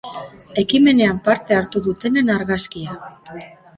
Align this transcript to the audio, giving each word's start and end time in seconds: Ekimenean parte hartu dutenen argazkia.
Ekimenean 0.61 1.21
parte 1.29 1.57
hartu 1.59 1.83
dutenen 1.91 2.33
argazkia. 2.39 2.97